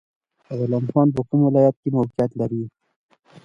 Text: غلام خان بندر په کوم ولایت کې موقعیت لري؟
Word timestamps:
غلام 0.57 0.85
خان 0.91 1.07
بندر 1.09 1.15
په 1.17 1.21
کوم 1.27 1.39
ولایت 1.43 1.75
کې 1.81 1.89
موقعیت 1.97 2.31
لري؟ 2.39 2.63